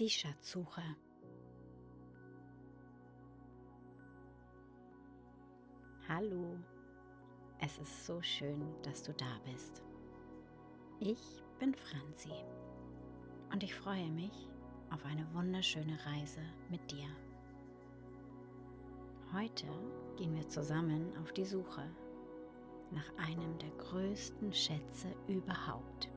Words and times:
Die 0.00 0.08
Schatzsuche. 0.08 0.80
Hallo, 6.08 6.56
es 7.58 7.76
ist 7.76 8.06
so 8.06 8.22
schön, 8.22 8.64
dass 8.82 9.02
du 9.02 9.12
da 9.12 9.38
bist. 9.44 9.82
Ich 11.00 11.44
bin 11.58 11.74
Franzi 11.74 12.32
und 13.52 13.62
ich 13.62 13.74
freue 13.74 14.08
mich 14.08 14.48
auf 14.90 15.04
eine 15.04 15.26
wunderschöne 15.34 15.98
Reise 16.06 16.40
mit 16.70 16.90
dir. 16.90 17.14
Heute 19.34 19.66
gehen 20.16 20.34
wir 20.34 20.48
zusammen 20.48 21.14
auf 21.22 21.30
die 21.34 21.44
Suche 21.44 21.84
nach 22.90 23.18
einem 23.18 23.58
der 23.58 23.70
größten 23.72 24.50
Schätze 24.54 25.14
überhaupt. 25.28 26.08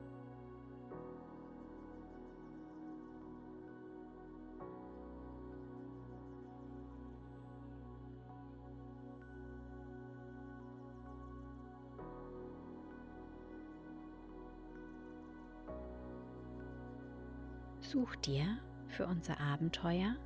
Such 17.94 18.16
dir 18.16 18.58
für 18.88 19.06
unser 19.06 19.40
Abenteuer 19.40 20.16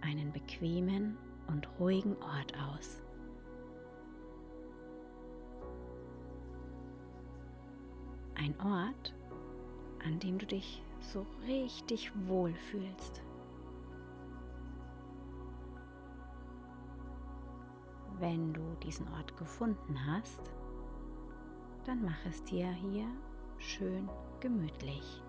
einen 0.00 0.32
bequemen 0.32 1.18
und 1.46 1.68
ruhigen 1.78 2.16
Ort 2.22 2.54
aus. 2.56 3.02
Ein 8.34 8.58
Ort, 8.60 9.14
an 10.06 10.20
dem 10.20 10.38
du 10.38 10.46
dich 10.46 10.82
so 11.00 11.26
richtig 11.46 12.12
wohl 12.26 12.54
fühlst. 12.54 13.20
Wenn 18.20 18.54
du 18.54 18.62
diesen 18.82 19.06
Ort 19.08 19.36
gefunden 19.36 19.98
hast, 20.06 20.50
dann 21.84 22.02
mach 22.02 22.24
es 22.24 22.42
dir 22.44 22.70
hier 22.70 23.06
schön 23.58 24.08
gemütlich. 24.40 25.22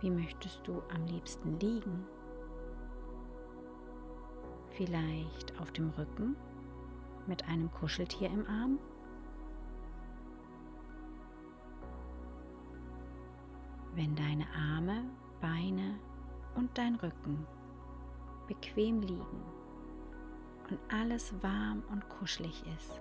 Wie 0.00 0.10
möchtest 0.10 0.60
du 0.66 0.80
am 0.94 1.04
liebsten 1.06 1.58
liegen? 1.58 2.06
Vielleicht 4.70 5.58
auf 5.60 5.72
dem 5.72 5.90
Rücken 5.90 6.36
mit 7.26 7.48
einem 7.48 7.70
Kuscheltier 7.72 8.28
im 8.30 8.46
Arm? 8.46 8.78
Wenn 13.94 14.14
deine 14.14 14.46
Arme, 14.54 15.04
Beine 15.40 15.98
und 16.54 16.76
dein 16.78 16.94
Rücken 16.96 17.44
bequem 18.46 19.00
liegen 19.00 19.42
und 20.70 20.78
alles 20.92 21.34
warm 21.42 21.82
und 21.90 22.08
kuschelig 22.08 22.62
ist, 22.76 23.00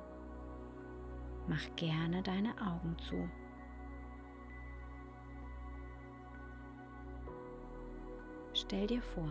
mach 1.48 1.76
gerne 1.76 2.24
deine 2.24 2.50
Augen 2.60 2.96
zu. 2.98 3.30
Stell 8.68 8.86
dir 8.86 9.02
vor, 9.02 9.30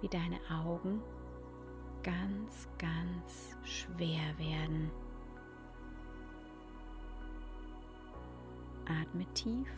wie 0.00 0.06
deine 0.06 0.38
Augen 0.48 1.02
ganz, 2.04 2.68
ganz 2.78 3.56
schwer 3.64 4.38
werden. 4.38 4.88
Atme 8.84 9.26
tief 9.34 9.68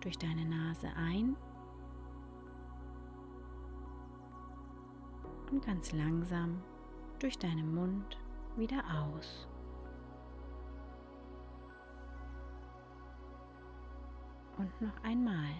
durch 0.00 0.18
deine 0.18 0.44
Nase 0.46 0.88
ein 0.96 1.36
und 5.52 5.64
ganz 5.64 5.92
langsam 5.92 6.60
durch 7.20 7.38
deinen 7.38 7.72
Mund 7.72 8.18
wieder 8.56 8.82
aus. 9.00 9.46
Und 14.56 14.82
noch 14.82 15.04
einmal. 15.04 15.52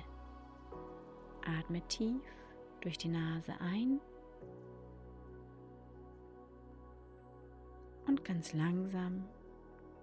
Atme 1.47 1.81
tief 1.83 2.21
durch 2.81 2.99
die 2.99 3.09
Nase 3.09 3.53
ein 3.61 4.01
und 8.07 8.25
ganz 8.25 8.53
langsam 8.53 9.25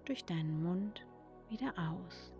durch 0.04 0.24
deinen 0.24 0.62
Mund 0.62 1.06
wieder 1.48 1.72
aus. 1.76 2.32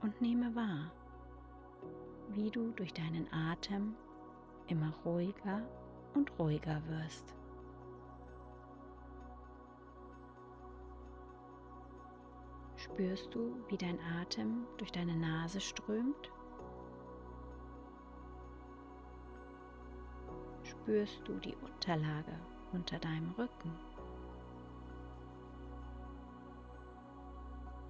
Und 0.00 0.20
nehme 0.20 0.54
wahr, 0.54 0.90
wie 2.30 2.50
du 2.50 2.72
durch 2.72 2.92
deinen 2.92 3.32
Atem 3.32 3.94
immer 4.66 4.92
ruhiger 5.04 5.62
und 6.14 6.36
ruhiger 6.38 6.82
wirst. 6.88 7.34
Spürst 12.92 13.34
du, 13.34 13.56
wie 13.68 13.78
dein 13.78 13.98
Atem 14.20 14.66
durch 14.76 14.92
deine 14.92 15.16
Nase 15.16 15.62
strömt? 15.62 16.30
Spürst 20.62 21.26
du 21.26 21.38
die 21.38 21.56
Unterlage 21.56 22.38
unter 22.72 22.98
deinem 22.98 23.30
Rücken? 23.30 23.72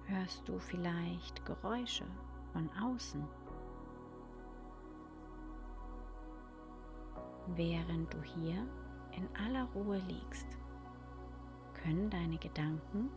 Hörst 0.05 0.47
du 0.47 0.57
vielleicht 0.57 1.45
Geräusche 1.45 2.05
von 2.53 2.69
außen? 2.81 3.27
Während 7.47 8.13
du 8.13 8.21
hier 8.21 8.65
in 9.11 9.27
aller 9.35 9.65
Ruhe 9.75 9.97
liegst, 10.07 10.47
können 11.73 12.09
deine 12.09 12.37
Gedanken 12.37 13.09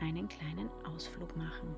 einen 0.00 0.28
kleinen 0.28 0.68
Ausflug 0.84 1.36
machen. 1.36 1.74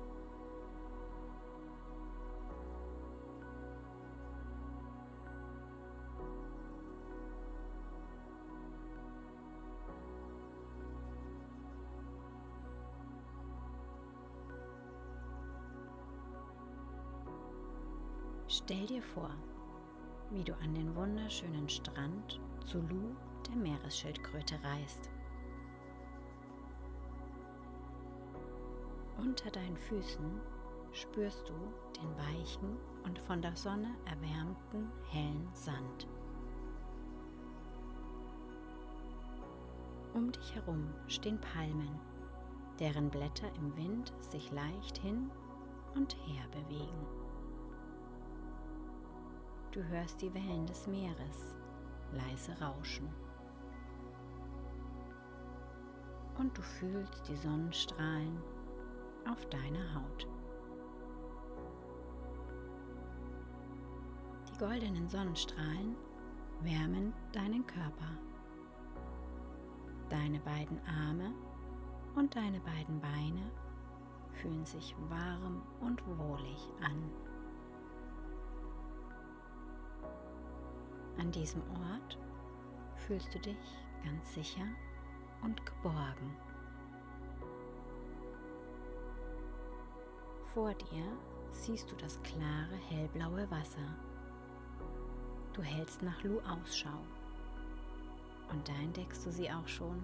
Stell 18.47 18.85
dir 18.87 19.01
vor, 19.01 19.29
wie 20.31 20.43
du 20.43 20.53
an 20.55 20.73
den 20.73 20.95
wunderschönen 20.95 21.69
Strand 21.69 22.39
zu 22.65 22.79
Lu 22.79 23.15
der 23.47 23.55
Meeresschildkröte 23.55 24.59
reist. 24.63 25.09
Unter 29.21 29.51
deinen 29.51 29.75
Füßen 29.75 30.39
spürst 30.93 31.49
du 31.49 31.53
den 31.99 32.17
weichen 32.17 32.77
und 33.03 33.19
von 33.19 33.41
der 33.41 33.53
Sonne 33.55 33.93
erwärmten 34.05 34.89
hellen 35.09 35.49
Sand. 35.53 36.07
Um 40.13 40.31
dich 40.31 40.55
herum 40.55 40.87
stehen 41.07 41.39
Palmen, 41.41 41.99
deren 42.79 43.09
Blätter 43.09 43.53
im 43.57 43.75
Wind 43.75 44.13
sich 44.21 44.51
leicht 44.51 44.97
hin 44.99 45.29
und 45.95 46.15
her 46.25 46.45
bewegen. 46.51 47.05
Du 49.71 49.83
hörst 49.83 50.21
die 50.21 50.33
Wellen 50.33 50.65
des 50.65 50.87
Meeres 50.87 51.57
leise 52.13 52.57
rauschen. 52.61 53.09
Und 56.37 56.57
du 56.57 56.61
fühlst 56.61 57.27
die 57.27 57.35
Sonnenstrahlen 57.35 58.41
auf 59.29 59.45
deine 59.49 59.79
Haut. 59.95 60.27
Die 64.47 64.57
goldenen 64.57 65.07
Sonnenstrahlen 65.07 65.95
wärmen 66.61 67.13
deinen 67.31 67.65
Körper. 67.65 68.17
Deine 70.09 70.39
beiden 70.39 70.79
Arme 70.87 71.33
und 72.15 72.35
deine 72.35 72.59
beiden 72.61 72.99
Beine 72.99 73.51
fühlen 74.31 74.65
sich 74.65 74.95
warm 75.09 75.61
und 75.81 76.01
wohlig 76.17 76.67
an. 76.81 77.03
An 81.19 81.31
diesem 81.31 81.61
Ort 81.61 82.17
fühlst 82.95 83.33
du 83.35 83.39
dich 83.39 83.57
ganz 84.03 84.33
sicher 84.33 84.65
und 85.43 85.63
geborgen. 85.65 86.48
Vor 90.59 90.73
dir 90.73 91.05
siehst 91.53 91.89
du 91.89 91.95
das 91.95 92.21
klare 92.21 92.75
hellblaue 92.89 93.49
Wasser. 93.49 93.95
Du 95.53 95.61
hältst 95.61 96.03
nach 96.03 96.21
Lu 96.21 96.41
Ausschau 96.41 96.99
und 98.51 98.67
da 98.67 98.73
entdeckst 98.73 99.25
du 99.25 99.31
sie 99.31 99.49
auch 99.49 99.69
schon. 99.69 100.03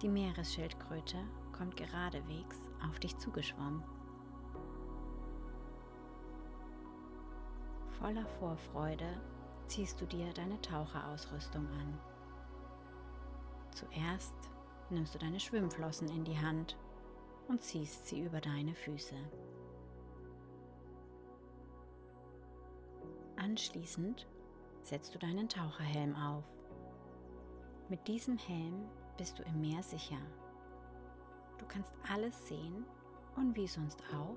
Die 0.00 0.06
Meeresschildkröte 0.06 1.16
kommt 1.50 1.76
geradewegs 1.76 2.56
auf 2.88 3.00
dich 3.00 3.18
zugeschwommen. 3.18 3.82
Voller 7.98 8.26
Vorfreude 8.38 9.20
ziehst 9.66 10.00
du 10.00 10.06
dir 10.06 10.32
deine 10.34 10.60
Taucherausrüstung 10.60 11.66
an. 11.66 11.98
Zuerst 13.72 14.36
nimmst 14.88 15.16
du 15.16 15.18
deine 15.18 15.40
Schwimmflossen 15.40 16.10
in 16.10 16.22
die 16.22 16.38
Hand 16.38 16.76
und 17.48 17.62
ziehst 17.62 18.08
sie 18.08 18.20
über 18.20 18.40
deine 18.40 18.74
Füße. 18.74 19.14
Anschließend 23.36 24.26
setzt 24.82 25.14
du 25.14 25.18
deinen 25.18 25.48
Taucherhelm 25.48 26.14
auf. 26.16 26.44
Mit 27.88 28.06
diesem 28.08 28.38
Helm 28.38 28.88
bist 29.16 29.38
du 29.38 29.42
im 29.44 29.60
Meer 29.60 29.82
sicher. 29.82 30.18
Du 31.58 31.66
kannst 31.66 31.92
alles 32.12 32.48
sehen 32.48 32.84
und 33.36 33.54
wie 33.56 33.66
sonst 33.66 34.02
auch 34.14 34.36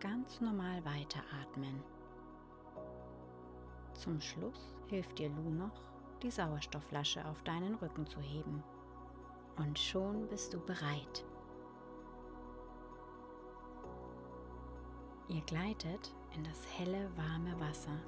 ganz 0.00 0.40
normal 0.40 0.84
weiteratmen. 0.84 1.82
Zum 3.94 4.20
Schluss 4.20 4.74
hilft 4.88 5.18
dir 5.18 5.30
Lu 5.30 5.50
noch, 5.50 5.82
die 6.22 6.30
Sauerstoffflasche 6.30 7.24
auf 7.26 7.42
deinen 7.42 7.74
Rücken 7.76 8.06
zu 8.06 8.20
heben. 8.20 8.62
Und 9.56 9.78
schon 9.78 10.26
bist 10.28 10.52
du 10.52 10.60
bereit. 10.60 11.24
Ihr 15.28 15.40
gleitet 15.42 16.14
in 16.34 16.44
das 16.44 16.66
helle, 16.76 17.10
warme 17.16 17.58
Wasser 17.58 17.98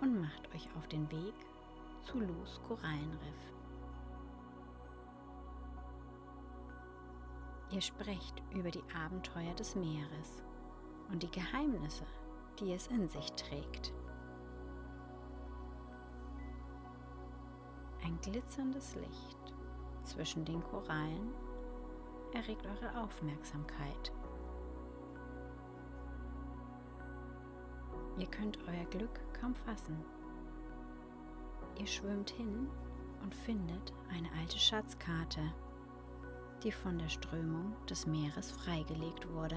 und 0.00 0.20
macht 0.20 0.52
euch 0.54 0.68
auf 0.76 0.88
den 0.88 1.08
Weg 1.10 1.34
zu 2.02 2.18
Lus 2.18 2.60
Korallenriff. 2.66 3.52
Ihr 7.70 7.80
sprecht 7.80 8.42
über 8.52 8.72
die 8.72 8.82
Abenteuer 8.92 9.54
des 9.54 9.76
Meeres 9.76 10.42
und 11.12 11.22
die 11.22 11.30
Geheimnisse, 11.30 12.06
die 12.58 12.72
es 12.72 12.88
in 12.88 13.08
sich 13.08 13.30
trägt. 13.32 13.92
Ein 18.02 18.18
glitzerndes 18.20 18.96
Licht 18.96 19.54
zwischen 20.02 20.44
den 20.44 20.60
Korallen 20.64 21.32
erregt 22.34 22.66
eure 22.66 23.00
Aufmerksamkeit. 23.00 24.12
Ihr 28.20 28.26
könnt 28.26 28.58
euer 28.68 28.84
Glück 28.90 29.18
kaum 29.40 29.54
fassen. 29.54 29.96
Ihr 31.78 31.86
schwimmt 31.86 32.28
hin 32.28 32.68
und 33.22 33.34
findet 33.34 33.94
eine 34.10 34.28
alte 34.38 34.58
Schatzkarte, 34.58 35.40
die 36.62 36.70
von 36.70 36.98
der 36.98 37.08
Strömung 37.08 37.74
des 37.88 38.06
Meeres 38.06 38.52
freigelegt 38.52 39.26
wurde. 39.32 39.56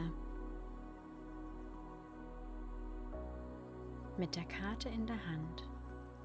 Mit 4.17 4.33
der 4.37 4.45
Karte 4.45 4.87
in 4.87 5.07
der 5.07 5.27
Hand 5.27 5.69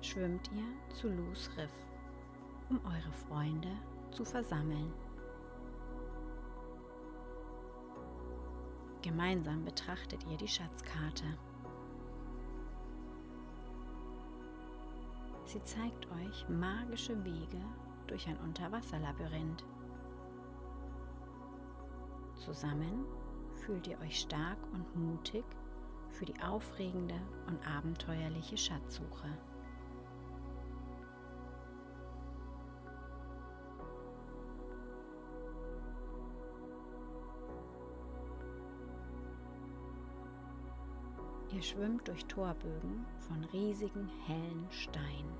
schwimmt 0.00 0.48
ihr 0.54 0.94
zu 0.94 1.08
Lus 1.08 1.50
Riff, 1.56 1.88
um 2.70 2.80
eure 2.84 3.12
Freunde 3.26 3.72
zu 4.12 4.24
versammeln. 4.24 4.92
Gemeinsam 9.02 9.64
betrachtet 9.64 10.24
ihr 10.30 10.36
die 10.36 10.46
Schatzkarte. 10.46 11.24
Sie 15.48 15.62
zeigt 15.62 16.06
euch 16.10 16.46
magische 16.50 17.24
Wege 17.24 17.64
durch 18.06 18.28
ein 18.28 18.36
Unterwasserlabyrinth. 18.40 19.64
Zusammen 22.34 23.06
fühlt 23.54 23.86
ihr 23.86 23.98
euch 24.00 24.20
stark 24.20 24.58
und 24.74 24.94
mutig 24.94 25.46
für 26.10 26.26
die 26.26 26.38
aufregende 26.42 27.14
und 27.46 27.66
abenteuerliche 27.66 28.58
Schatzsuche. 28.58 29.38
Ihr 41.58 41.64
schwimmt 41.64 42.06
durch 42.06 42.24
Torbögen 42.26 43.04
von 43.26 43.42
riesigen 43.46 44.08
hellen 44.26 44.64
Steinen. 44.70 45.32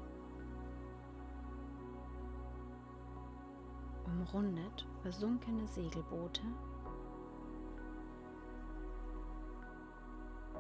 Umrundet 4.05 4.85
versunkene 5.03 5.65
Segelboote 5.69 6.43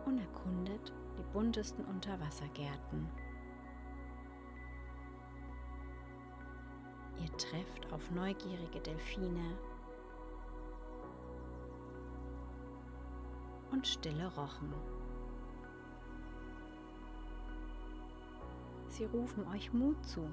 und 0.06 0.20
erkundet 0.20 0.92
die 1.18 1.24
buntesten 1.32 1.84
Unterwassergärten. 1.86 3.08
Ihr 7.20 7.36
trefft 7.36 7.92
auf 7.92 8.08
neugierige 8.12 8.78
Delfine 8.78 9.58
und 13.72 13.88
stille 13.88 14.32
Rochen. 14.36 14.72
Sie 18.98 19.04
rufen 19.04 19.46
euch 19.54 19.72
Mut 19.72 20.04
zu 20.04 20.28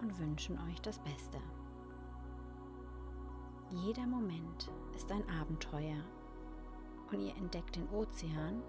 und 0.00 0.18
wünschen 0.18 0.58
euch 0.68 0.80
das 0.80 0.98
Beste. 0.98 1.38
Jeder 3.70 4.04
Moment 4.08 4.72
ist 4.96 5.08
ein 5.12 5.22
Abenteuer 5.30 6.02
und 7.12 7.20
ihr 7.20 7.36
entdeckt 7.36 7.76
den 7.76 7.88
Ozean 7.90 8.60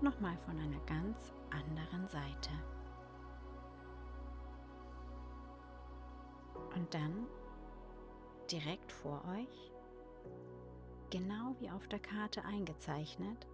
nochmal 0.00 0.36
von 0.38 0.58
einer 0.58 0.80
ganz 0.80 1.32
anderen 1.50 2.08
Seite. 2.08 2.50
Und 6.74 6.92
dann, 6.92 7.28
direkt 8.50 8.90
vor 8.90 9.22
euch, 9.38 9.72
genau 11.10 11.54
wie 11.60 11.70
auf 11.70 11.86
der 11.86 12.00
Karte 12.00 12.44
eingezeichnet, 12.44 13.46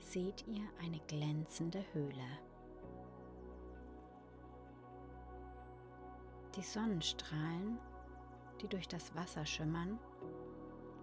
seht 0.00 0.44
ihr 0.48 0.64
eine 0.80 0.98
glänzende 1.06 1.84
Höhle. 1.92 2.45
Die 6.56 6.62
Sonnenstrahlen, 6.62 7.78
die 8.62 8.68
durch 8.68 8.88
das 8.88 9.14
Wasser 9.14 9.44
schimmern, 9.44 9.98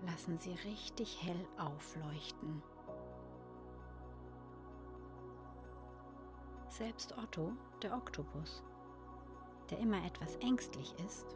lassen 0.04 0.40
sie 0.40 0.54
richtig 0.66 1.22
hell 1.22 1.48
aufleuchten. 1.60 2.64
Selbst 6.70 7.16
Otto, 7.16 7.52
der 7.84 7.96
Oktopus, 7.96 8.64
der 9.70 9.78
immer 9.78 10.04
etwas 10.04 10.38
ängstlich 10.38 10.96
ist, 11.06 11.36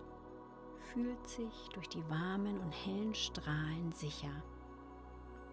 fühlt 0.80 1.28
sich 1.28 1.70
durch 1.74 1.88
die 1.88 2.10
warmen 2.10 2.60
und 2.60 2.72
hellen 2.72 3.14
Strahlen 3.14 3.92
sicher 3.92 4.42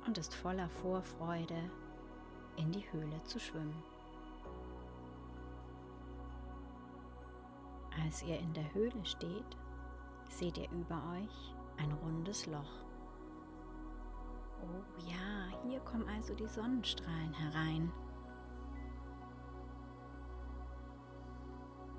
und 0.06 0.16
ist 0.16 0.35
voller 0.35 0.71
Vorfreude, 0.71 1.71
in 2.56 2.73
die 2.73 2.90
Höhle 2.92 3.23
zu 3.25 3.38
schwimmen. 3.38 3.83
Als 8.05 8.23
ihr 8.23 8.39
in 8.39 8.53
der 8.53 8.75
Höhle 8.75 9.05
steht, 9.05 9.57
seht 10.29 10.59
ihr 10.59 10.71
über 10.73 11.03
euch 11.15 11.55
ein 11.79 11.91
rundes 11.93 12.47
Loch. 12.47 12.85
Oh 14.63 15.01
ja, 15.09 15.59
hier 15.67 15.81
kommen 15.81 16.07
also 16.09 16.35
die 16.35 16.47
Sonnenstrahlen 16.47 17.33
herein. 17.33 17.91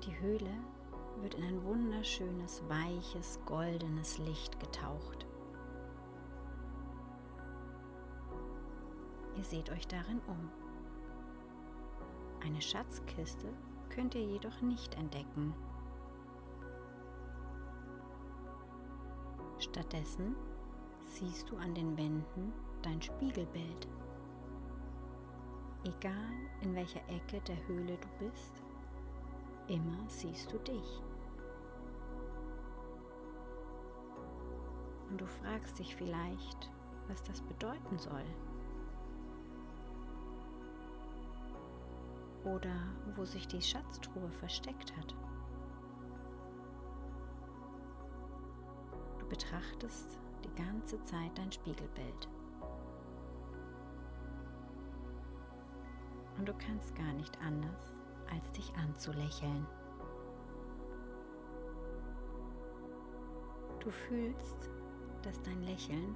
Die 0.04 0.16
Höhle 0.20 0.52
wird 1.22 1.34
in 1.34 1.44
ein 1.44 1.64
wunderschönes, 1.64 2.62
weiches, 2.68 3.40
goldenes 3.44 4.18
Licht 4.18 4.60
getaucht. 4.60 5.26
Ihr 9.36 9.44
seht 9.44 9.70
euch 9.70 9.88
darin 9.88 10.20
um. 10.28 10.50
Eine 12.44 12.62
Schatzkiste 12.62 13.52
könnt 13.88 14.14
ihr 14.14 14.24
jedoch 14.24 14.62
nicht 14.62 14.94
entdecken. 14.94 15.52
Stattdessen 19.70 20.36
siehst 21.04 21.50
du 21.50 21.56
an 21.56 21.74
den 21.74 21.96
Wänden 21.96 22.52
dein 22.82 23.02
Spiegelbild. 23.02 23.88
Egal 25.84 26.32
in 26.62 26.74
welcher 26.74 27.00
Ecke 27.08 27.40
der 27.46 27.56
Höhle 27.66 27.98
du 27.98 28.26
bist, 28.26 28.62
immer 29.68 29.98
siehst 30.08 30.52
du 30.52 30.58
dich. 30.58 31.02
Und 35.10 35.20
du 35.20 35.26
fragst 35.26 35.78
dich 35.78 35.94
vielleicht, 35.94 36.70
was 37.08 37.22
das 37.24 37.40
bedeuten 37.42 37.98
soll. 37.98 38.24
Oder 42.44 42.76
wo 43.16 43.24
sich 43.24 43.46
die 43.48 43.62
Schatztruhe 43.62 44.30
versteckt 44.30 44.96
hat. 44.96 45.14
Betrachtest 49.28 50.18
die 50.44 50.54
ganze 50.54 51.02
Zeit 51.04 51.36
dein 51.36 51.50
Spiegelbild. 51.50 52.28
Und 56.38 56.48
du 56.48 56.54
kannst 56.54 56.94
gar 56.94 57.12
nicht 57.14 57.40
anders, 57.40 57.94
als 58.32 58.52
dich 58.52 58.72
anzulächeln. 58.76 59.66
Du 63.80 63.90
fühlst, 63.90 64.70
dass 65.22 65.40
dein 65.42 65.62
Lächeln 65.62 66.14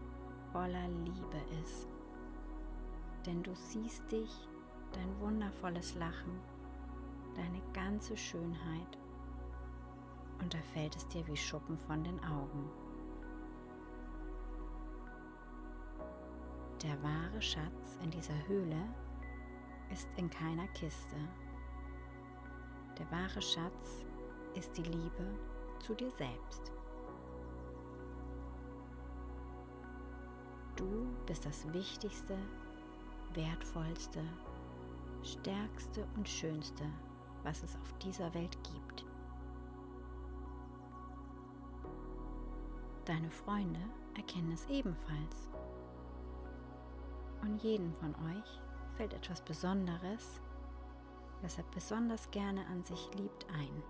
voller 0.52 0.88
Liebe 0.88 1.40
ist. 1.62 1.88
Denn 3.26 3.42
du 3.42 3.54
siehst 3.54 4.10
dich, 4.10 4.48
dein 4.92 5.20
wundervolles 5.20 5.94
Lachen, 5.94 6.40
deine 7.34 7.60
ganze 7.72 8.16
Schönheit 8.16 8.98
und 10.40 10.54
da 10.54 10.58
fällt 10.72 10.96
es 10.96 11.06
dir 11.08 11.26
wie 11.26 11.36
Schuppen 11.36 11.78
von 11.78 12.02
den 12.02 12.18
Augen. 12.24 12.68
Der 16.82 17.02
wahre 17.02 17.42
Schatz 17.42 17.98
in 18.02 18.10
dieser 18.10 18.48
Höhle 18.48 18.88
ist 19.92 20.08
in 20.16 20.30
keiner 20.30 20.66
Kiste. 20.68 21.16
Der 22.98 23.10
wahre 23.10 23.42
Schatz 23.42 24.06
ist 24.54 24.74
die 24.78 24.84
Liebe 24.84 25.38
zu 25.78 25.94
dir 25.94 26.10
selbst. 26.10 26.72
Du 30.74 31.06
bist 31.26 31.44
das 31.44 31.70
Wichtigste, 31.70 32.38
Wertvollste, 33.34 34.22
Stärkste 35.22 36.06
und 36.16 36.26
Schönste, 36.26 36.84
was 37.42 37.62
es 37.62 37.76
auf 37.76 37.92
dieser 37.98 38.32
Welt 38.32 38.56
gibt. 38.64 39.04
Deine 43.04 43.30
Freunde 43.30 43.80
erkennen 44.16 44.52
es 44.52 44.66
ebenfalls. 44.70 45.50
Und 47.42 47.62
jedem 47.62 47.94
von 47.94 48.14
euch 48.14 48.60
fällt 48.96 49.14
etwas 49.14 49.40
Besonderes, 49.40 50.40
das 51.42 51.58
er 51.58 51.64
besonders 51.74 52.30
gerne 52.30 52.66
an 52.66 52.82
sich 52.82 53.10
liebt, 53.14 53.46
ein. 53.50 53.82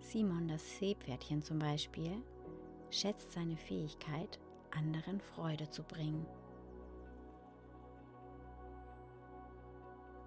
Simon 0.00 0.48
das 0.48 0.78
Seepferdchen 0.78 1.42
zum 1.42 1.58
Beispiel 1.58 2.22
schätzt 2.90 3.32
seine 3.32 3.56
Fähigkeit, 3.56 4.38
anderen 4.70 5.20
Freude 5.20 5.68
zu 5.70 5.82
bringen. 5.82 6.26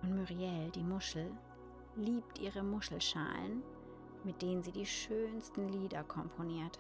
Und 0.02 0.16
Muriel, 0.16 0.72
die 0.72 0.84
Muschel, 0.84 1.32
liebt 1.96 2.40
ihre 2.40 2.64
Muschelschalen, 2.64 3.64
mit 4.24 4.42
denen 4.42 4.64
sie 4.64 4.72
die 4.72 4.86
schönsten 4.86 5.70
Lieder 5.70 6.04
komponiert. 6.04 6.80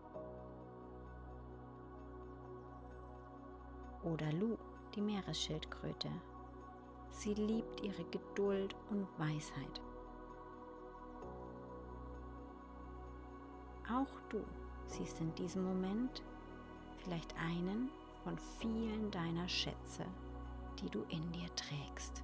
Oder 4.13 4.31
Lu, 4.31 4.57
die 4.95 5.01
Meeresschildkröte. 5.01 6.09
Sie 7.09 7.33
liebt 7.33 7.81
ihre 7.81 8.03
Geduld 8.05 8.75
und 8.89 9.07
Weisheit. 9.17 9.81
Auch 13.91 14.19
du 14.29 14.39
siehst 14.85 15.19
in 15.19 15.33
diesem 15.35 15.63
Moment 15.63 16.21
vielleicht 17.03 17.35
einen 17.37 17.89
von 18.23 18.37
vielen 18.59 19.11
deiner 19.11 19.47
Schätze, 19.49 20.05
die 20.79 20.89
du 20.89 21.03
in 21.09 21.31
dir 21.31 21.53
trägst. 21.55 22.23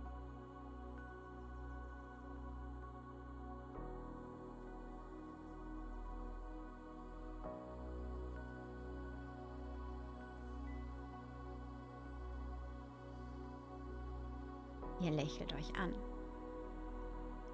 Ihr 15.04 15.12
lächelt 15.12 15.54
euch 15.54 15.76
an, 15.78 15.94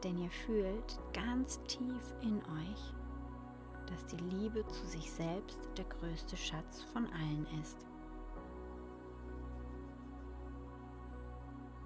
denn 0.03 0.19
ihr 0.19 0.29
fühlt 0.29 0.99
ganz 1.13 1.59
tief 1.63 2.13
in 2.21 2.37
euch, 2.37 2.93
dass 3.87 4.05
die 4.05 4.23
Liebe 4.35 4.63
zu 4.67 4.85
sich 4.85 5.11
selbst 5.11 5.57
der 5.75 5.85
größte 5.85 6.37
Schatz 6.37 6.83
von 6.93 7.07
allen 7.07 7.47
ist. 7.59 7.79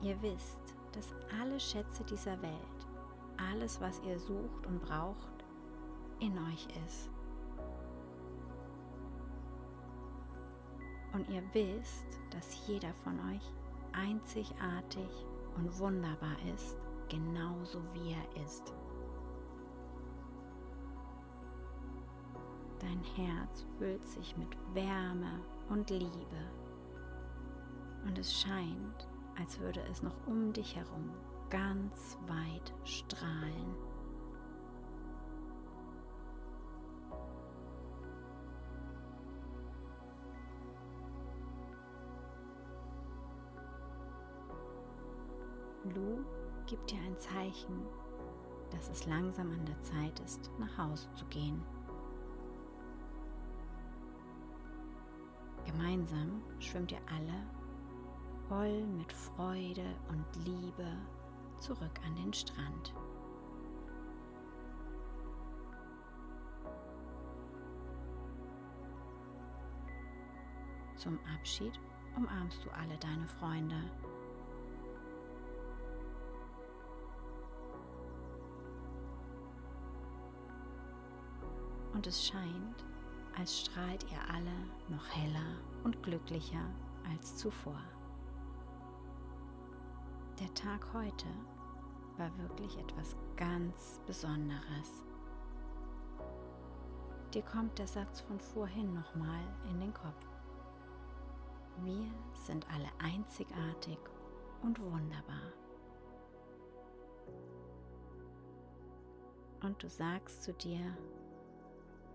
Ihr 0.01 0.22
wisst, 0.22 0.75
dass 0.91 1.13
alle 1.39 1.58
Schätze 1.62 2.03
dieser 2.03 2.41
Welt, 2.41 2.88
alles, 3.53 3.79
was 3.79 4.01
ihr 4.01 4.20
sucht 4.20 4.67
und 4.67 4.82
braucht, 4.82 5.46
in 6.20 6.38
euch 6.39 6.67
ist. 6.86 7.10
Und 11.13 11.29
ihr 11.29 11.43
wisst, 11.53 12.20
dass 12.32 12.67
jeder 12.67 12.93
von 13.05 13.17
euch 13.32 13.53
einzigartig 13.93 15.25
und 15.55 15.79
wunderbar 15.79 16.36
ist, 16.53 16.77
genauso 17.10 17.81
wie 17.93 18.12
er 18.12 18.43
ist. 18.43 18.74
Dein 22.79 23.01
Herz 23.15 23.65
füllt 23.77 24.05
sich 24.07 24.36
mit 24.38 24.50
Wärme 24.74 25.39
und 25.69 25.89
Liebe. 25.89 26.51
Und 28.05 28.17
es 28.17 28.33
scheint, 28.41 29.07
als 29.39 29.60
würde 29.60 29.81
es 29.89 30.03
noch 30.03 30.15
um 30.27 30.51
dich 30.51 30.75
herum 30.75 31.10
ganz 31.50 32.17
weit 32.27 32.74
strahlen. 32.83 33.92
Lu 45.95 46.23
gibt 46.65 46.91
dir 46.91 47.00
ein 47.00 47.17
Zeichen, 47.19 47.85
dass 48.71 48.89
es 48.89 49.05
langsam 49.05 49.51
an 49.51 49.65
der 49.65 49.81
Zeit 49.81 50.19
ist, 50.21 50.50
nach 50.59 50.77
Hause 50.77 51.07
zu 51.13 51.25
gehen. 51.25 51.62
Gemeinsam 55.65 56.41
schwimmt 56.59 56.91
ihr 56.91 57.01
alle 57.07 57.43
voll 58.47 58.83
mit 58.97 59.12
Freude 59.12 59.85
und 60.09 60.45
Liebe 60.45 60.88
zurück 61.59 62.00
an 62.05 62.15
den 62.15 62.33
Strand. 62.33 62.93
Zum 70.95 71.19
Abschied 71.35 71.79
umarmst 72.15 72.63
du 72.63 72.69
alle 72.71 72.97
deine 72.97 73.27
Freunde. 73.27 73.75
Und 82.03 82.10
es 82.10 82.27
scheint, 82.27 82.83
als 83.39 83.62
strahlt 83.62 84.03
ihr 84.12 84.19
alle 84.29 84.51
noch 84.89 85.07
heller 85.15 85.55
und 85.86 86.03
glücklicher 86.03 86.69
als 87.10 87.38
zuvor. 87.38 87.79
Der 90.38 90.53
Tag 90.53 90.86
heute 90.93 91.27
war 92.17 92.29
wirklich 92.39 92.77
etwas 92.77 93.15
ganz 93.38 94.01
Besonderes. 94.05 95.05
Dir 97.33 97.41
kommt 97.43 97.79
der 97.79 97.88
Satz 97.88 98.19
von 98.19 98.38
vorhin 98.38 98.93
nochmal 98.93 99.45
in 99.69 99.79
den 99.79 99.93
Kopf. 99.93 100.27
Wir 101.83 102.12
sind 102.33 102.67
alle 102.69 102.89
einzigartig 103.00 104.00
und 104.62 104.77
wunderbar. 104.81 105.53
Und 109.62 109.81
du 109.81 109.88
sagst 109.88 110.43
zu 110.43 110.51
dir, 110.51 110.98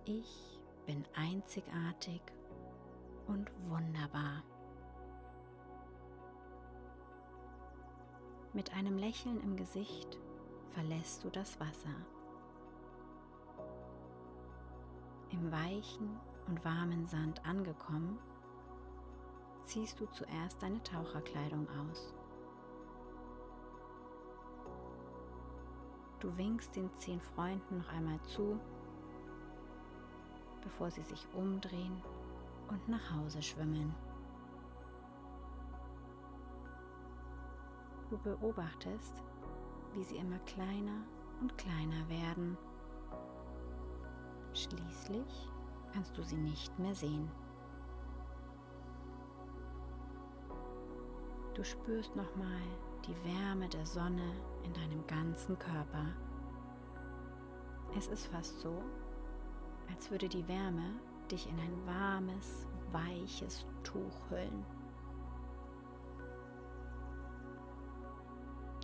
ich 0.08 0.58
bin 0.86 1.04
einzigartig 1.14 2.22
und 3.26 3.50
wunderbar. 3.68 4.42
Mit 8.54 8.72
einem 8.74 8.96
Lächeln 8.96 9.38
im 9.42 9.56
Gesicht 9.56 10.18
verlässt 10.70 11.24
du 11.24 11.28
das 11.28 11.60
Wasser. 11.60 11.94
Im 15.30 15.52
weichen 15.52 16.18
und 16.46 16.64
warmen 16.64 17.06
Sand 17.06 17.44
angekommen, 17.44 18.18
ziehst 19.64 20.00
du 20.00 20.06
zuerst 20.06 20.62
deine 20.62 20.82
Taucherkleidung 20.82 21.68
aus. 21.68 22.14
Du 26.20 26.34
winkst 26.38 26.74
den 26.74 26.90
zehn 26.96 27.20
Freunden 27.20 27.76
noch 27.76 27.92
einmal 27.92 28.20
zu 28.22 28.58
bevor 30.68 30.90
sie 30.90 31.02
sich 31.02 31.26
umdrehen 31.32 32.02
und 32.68 32.88
nach 32.88 33.14
Hause 33.16 33.40
schwimmen. 33.40 33.94
Du 38.10 38.18
beobachtest, 38.18 39.22
wie 39.94 40.04
sie 40.04 40.16
immer 40.16 40.38
kleiner 40.40 41.00
und 41.40 41.56
kleiner 41.56 42.06
werden. 42.10 42.58
Schließlich 44.52 45.48
kannst 45.94 46.16
du 46.18 46.22
sie 46.22 46.36
nicht 46.36 46.78
mehr 46.78 46.94
sehen. 46.94 47.30
Du 51.54 51.64
spürst 51.64 52.14
nochmal 52.14 52.62
die 53.06 53.16
Wärme 53.24 53.70
der 53.70 53.86
Sonne 53.86 54.34
in 54.64 54.74
deinem 54.74 55.06
ganzen 55.06 55.58
Körper. 55.58 56.04
Es 57.96 58.08
ist 58.08 58.26
fast 58.26 58.60
so, 58.60 58.82
als 59.90 60.10
würde 60.10 60.28
die 60.28 60.46
Wärme 60.48 60.94
dich 61.30 61.48
in 61.48 61.58
ein 61.58 61.86
warmes, 61.86 62.66
weiches 62.92 63.66
Tuch 63.84 64.30
hüllen. 64.30 64.64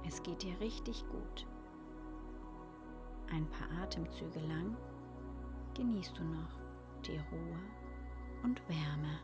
Es 0.07 0.23
geht 0.23 0.43
dir 0.43 0.59
richtig 0.61 1.05
gut. 1.09 1.47
Ein 3.33 3.47
paar 3.49 3.71
Atemzüge 3.83 4.41
lang 4.41 4.77
genießt 5.75 6.19
du 6.19 6.25
noch 6.25 6.61
die 7.07 7.17
Ruhe 7.17 7.59
und 8.43 8.61
Wärme. 8.69 9.19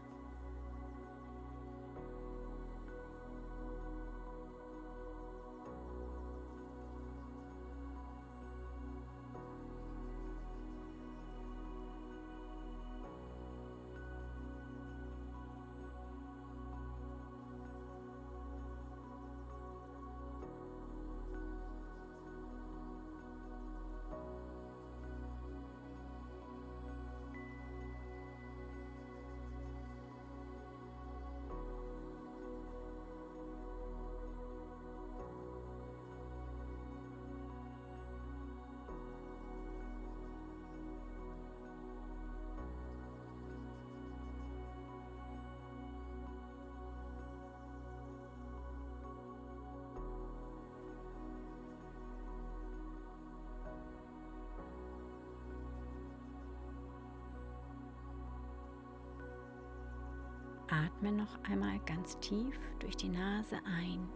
Atme 60.84 61.12
noch 61.12 61.42
einmal 61.44 61.78
ganz 61.80 62.18
tief 62.20 62.58
durch 62.78 62.96
die 62.96 63.08
Nase 63.08 63.56
ein 63.64 64.08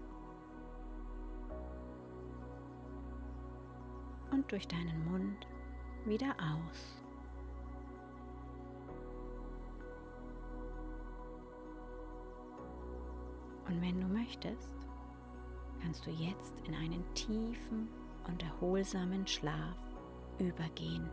und 4.31 4.51
durch 4.51 4.67
deinen 4.67 5.05
Mund 5.11 5.47
wieder 6.05 6.35
aus. 6.39 7.05
Und 13.67 13.81
wenn 13.81 14.01
du 14.01 14.07
möchtest, 14.07 14.75
kannst 15.81 16.07
du 16.07 16.11
jetzt 16.11 16.55
in 16.67 16.75
einen 16.75 17.05
tiefen 17.15 17.89
und 18.27 18.43
erholsamen 18.43 19.27
Schlaf 19.27 19.77
übergehen. 20.39 21.11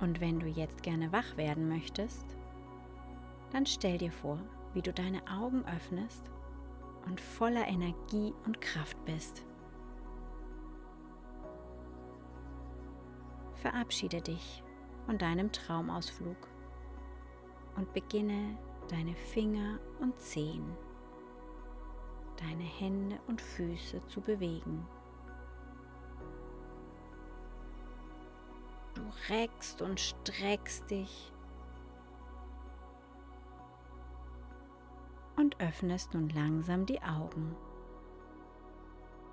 Und 0.00 0.20
wenn 0.20 0.40
du 0.40 0.46
jetzt 0.46 0.82
gerne 0.82 1.12
wach 1.12 1.36
werden 1.36 1.68
möchtest, 1.68 2.36
dann 3.52 3.66
stell 3.66 3.98
dir 3.98 4.12
vor, 4.12 4.38
wie 4.72 4.82
du 4.82 4.92
deine 4.92 5.20
Augen 5.28 5.64
öffnest 5.66 6.30
und 7.06 7.20
voller 7.20 7.66
Energie 7.66 8.32
und 8.46 8.60
Kraft 8.60 9.04
bist. 9.04 9.44
Verabschiede 13.54 14.22
dich 14.22 14.62
von 15.04 15.18
deinem 15.18 15.52
Traumausflug 15.52 16.48
und 17.76 17.92
beginne 17.92 18.56
deine 18.88 19.14
Finger 19.14 19.78
und 20.00 20.18
Zehen, 20.18 20.64
deine 22.36 22.62
Hände 22.62 23.18
und 23.26 23.40
Füße 23.40 24.04
zu 24.06 24.20
bewegen. 24.20 24.86
Reckst 29.28 29.82
und 29.82 30.00
streckst 30.00 30.90
dich 30.90 31.32
und 35.36 35.60
öffnest 35.60 36.14
nun 36.14 36.28
langsam 36.28 36.86
die 36.86 37.02
Augen. 37.02 37.56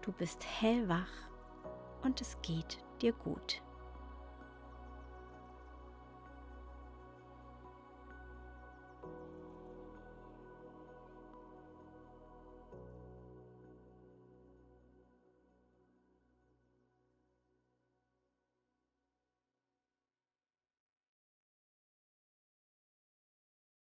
Du 0.01 0.11
bist 0.11 0.45
hellwach 0.61 1.11
und 2.03 2.21
es 2.21 2.37
geht 2.41 2.83
dir 3.01 3.13
gut. 3.13 3.61